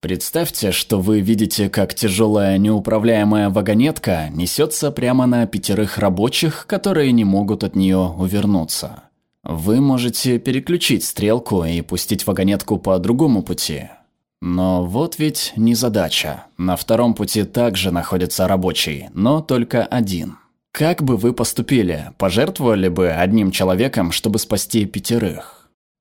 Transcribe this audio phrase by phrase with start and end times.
[0.00, 7.24] Представьте, что вы видите, как тяжелая неуправляемая вагонетка несется прямо на пятерых рабочих, которые не
[7.24, 9.02] могут от нее увернуться.
[9.44, 13.90] Вы можете переключить стрелку и пустить вагонетку по другому пути.
[14.40, 16.44] Но вот ведь не задача.
[16.56, 20.38] На втором пути также находится рабочий, но только один.
[20.72, 22.12] Как бы вы поступили?
[22.16, 25.59] Пожертвовали бы одним человеком, чтобы спасти пятерых?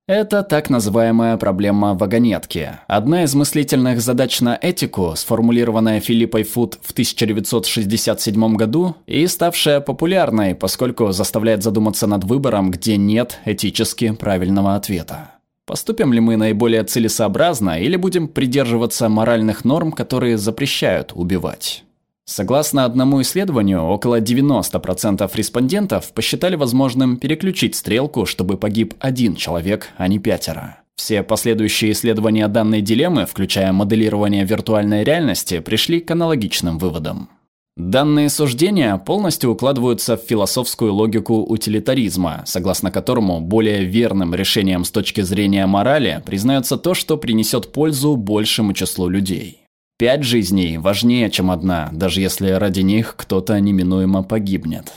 [0.10, 2.80] Это так называемая проблема вагонетки.
[2.88, 10.56] Одна из мыслительных задач на этику, сформулированная Филиппой Фуд в 1967 году и ставшая популярной,
[10.56, 15.30] поскольку заставляет задуматься над выбором, где нет этически правильного ответа.
[15.68, 21.84] Поступим ли мы наиболее целесообразно или будем придерживаться моральных норм, которые запрещают убивать?
[22.30, 30.08] Согласно одному исследованию, около 90% респондентов посчитали возможным переключить стрелку, чтобы погиб один человек, а
[30.08, 30.78] не пятеро.
[30.96, 37.30] Все последующие исследования данной дилеммы, включая моделирование виртуальной реальности, пришли к аналогичным выводам.
[37.76, 45.22] Данные суждения полностью укладываются в философскую логику утилитаризма, согласно которому более верным решением с точки
[45.22, 49.59] зрения морали признается то, что принесет пользу большему числу людей.
[50.00, 54.94] Пять жизней важнее, чем одна, даже если ради них кто-то неминуемо погибнет.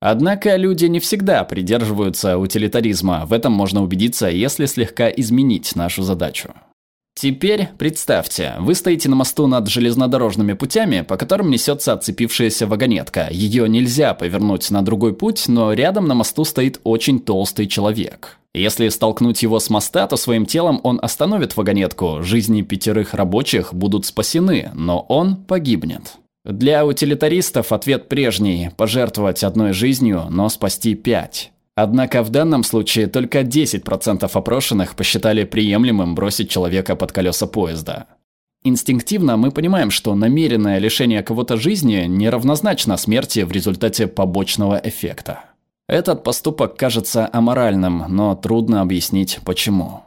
[0.00, 6.52] Однако люди не всегда придерживаются утилитаризма, в этом можно убедиться, если слегка изменить нашу задачу.
[7.14, 13.28] Теперь представьте, вы стоите на мосту над железнодорожными путями, по которым несется отцепившаяся вагонетка.
[13.30, 18.36] Ее нельзя повернуть на другой путь, но рядом на мосту стоит очень толстый человек.
[18.54, 24.06] Если столкнуть его с моста, то своим телом он остановит вагонетку, жизни пятерых рабочих будут
[24.06, 26.14] спасены, но он погибнет.
[26.44, 31.50] Для утилитаристов ответ прежний– пожертвовать одной жизнью, но спасти пять.
[31.74, 38.06] Однако в данном случае только 10% опрошенных посчитали приемлемым бросить человека под колеса поезда.
[38.62, 45.53] Инстинктивно мы понимаем, что намеренное лишение кого-то жизни неравнозначно смерти в результате побочного эффекта.
[45.88, 50.04] Этот поступок кажется аморальным, но трудно объяснить почему.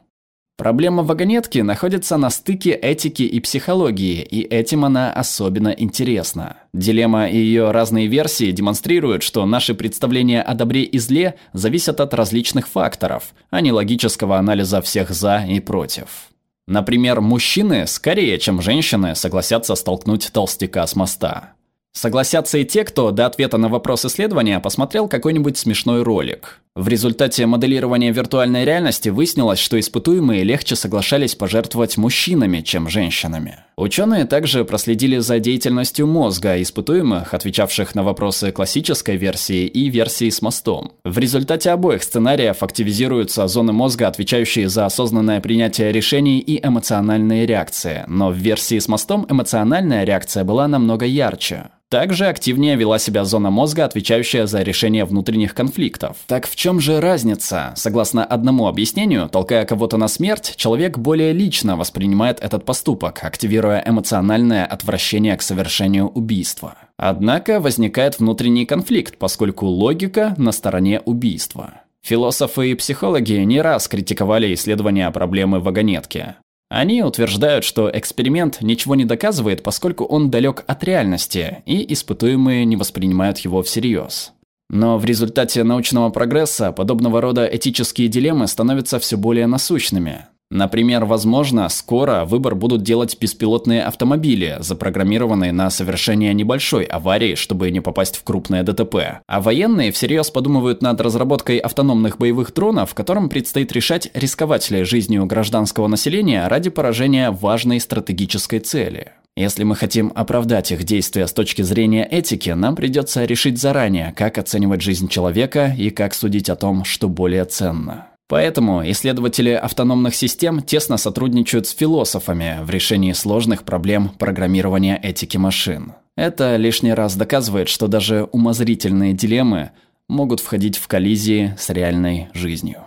[0.58, 6.58] Проблема вагонетки находится на стыке этики и психологии, и этим она особенно интересна.
[6.74, 12.16] Дилемма и ее разные версии демонстрируют, что наши представления о добре и зле зависят от
[12.16, 16.30] различных факторов, а не логического анализа всех «за» и «против».
[16.66, 21.54] Например, мужчины скорее, чем женщины, согласятся столкнуть толстяка с моста.
[21.98, 26.62] Согласятся и те, кто до ответа на вопрос исследования посмотрел какой-нибудь смешной ролик.
[26.78, 33.58] В результате моделирования виртуальной реальности выяснилось, что испытуемые легче соглашались пожертвовать мужчинами, чем женщинами.
[33.78, 40.44] Ученые также проследили за деятельностью мозга испытуемых, отвечавших на вопросы классической версии и версии с
[40.44, 40.92] мостом.
[41.04, 48.04] В результате обоих сценариев активизируются зоны мозга, отвечающие за осознанное принятие решений и эмоциональные реакции,
[48.08, 51.72] но в версии с мостом эмоциональная реакция была намного ярче.
[51.90, 56.18] Также активнее вела себя зона мозга, отвечающая за решение внутренних конфликтов.
[56.28, 57.74] Так в чем же разница?
[57.76, 64.66] Согласно одному объяснению, толкая кого-то на смерть, человек более лично воспринимает этот поступок, активируя эмоциональное
[64.66, 66.76] отвращение к совершению убийства.
[66.98, 71.82] Однако возникает внутренний конфликт, поскольку логика на стороне убийства.
[72.04, 76.36] Философы и психологи не раз критиковали исследования проблемы вагонетки.
[76.70, 82.76] Они утверждают, что эксперимент ничего не доказывает, поскольку он далек от реальности, и испытуемые не
[82.76, 84.34] воспринимают его всерьез.
[84.70, 90.26] Но в результате научного прогресса подобного рода этические дилеммы становятся все более насущными.
[90.50, 97.82] Например, возможно, скоро выбор будут делать беспилотные автомобили, запрограммированные на совершение небольшой аварии, чтобы не
[97.82, 99.20] попасть в крупное ДТП.
[99.28, 105.26] А военные всерьез подумывают над разработкой автономных боевых дронов, которым предстоит решать, рисковать ли жизнью
[105.26, 109.12] гражданского населения ради поражения важной стратегической цели.
[109.38, 114.40] Если мы хотим оправдать их действия с точки зрения этики, нам придется решить заранее, как
[114.40, 118.08] оценивать жизнь человека и как судить о том, что более ценно.
[118.28, 125.94] Поэтому исследователи автономных систем тесно сотрудничают с философами в решении сложных проблем программирования этики машин.
[126.16, 129.70] Это лишний раз доказывает, что даже умозрительные дилеммы
[130.10, 132.87] могут входить в коллизии с реальной жизнью.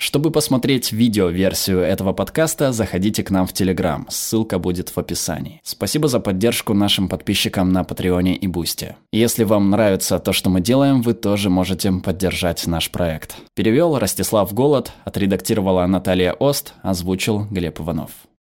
[0.00, 5.60] Чтобы посмотреть видео-версию этого подкаста, заходите к нам в Телеграм, ссылка будет в описании.
[5.64, 8.96] Спасибо за поддержку нашим подписчикам на Патреоне и Бусте.
[9.10, 13.34] Если вам нравится то, что мы делаем, вы тоже можете поддержать наш проект.
[13.54, 18.12] Перевел Ростислав Голод, отредактировала Наталья Ост, озвучил Глеб Иванов.